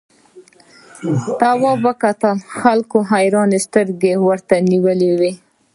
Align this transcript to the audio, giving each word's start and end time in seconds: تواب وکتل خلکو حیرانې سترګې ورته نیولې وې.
تواب 1.39 1.79
وکتل 1.87 2.37
خلکو 2.61 2.97
حیرانې 3.11 3.59
سترګې 3.65 4.13
ورته 4.27 4.55
نیولې 4.71 5.11
وې. 5.19 5.31